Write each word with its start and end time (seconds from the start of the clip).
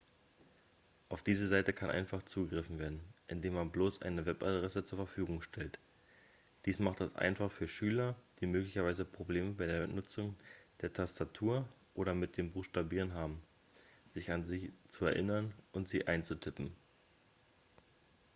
auf 1.09 1.21
diese 1.21 1.47
seite 1.47 1.73
kann 1.73 1.91
einfach 1.91 2.23
zugegriffen 2.23 2.79
werden 2.79 2.99
indem 3.27 3.53
man 3.53 3.69
bloß 3.71 4.01
eine 4.01 4.25
webadresse 4.25 4.83
zur 4.83 4.97
verfügung 4.97 5.43
stellt 5.43 5.77
dies 6.65 6.79
macht 6.79 7.01
es 7.01 7.15
einfach 7.15 7.51
für 7.51 7.67
schüler 7.67 8.15
die 8.39 8.47
möglicherweise 8.47 9.05
probleme 9.05 9.51
bei 9.51 9.67
der 9.67 9.85
benutzung 9.85 10.35
der 10.81 10.91
tastatur 10.91 11.69
oder 11.93 12.15
mit 12.15 12.35
dem 12.37 12.51
buchstabieren 12.51 13.13
haben 13.13 13.39
sich 14.09 14.31
an 14.31 14.43
sie 14.43 14.73
zu 14.87 15.05
erinnern 15.05 15.53
und 15.71 15.87
sie 15.87 16.07
einzutippen 16.07 16.73